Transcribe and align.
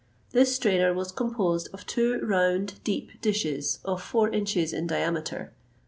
This 0.31 0.55
strainer 0.55 0.95
was 0.95 1.11
composed 1.11 1.69
of 1.73 1.85
two 1.85 2.17
round, 2.25 2.83
deep 2.83 3.21
dishes, 3.21 3.77
of 3.85 4.01
four 4.01 4.29
inches 4.29 4.73
in 4.73 4.87
diameter. 4.87 5.53